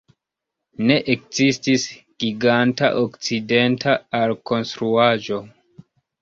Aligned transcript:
Ne 0.91 0.95
ekzistis 1.15 1.85
giganta 2.23 2.89
okcidenta 3.03 3.95
alkonstruaĵo. 4.23 5.41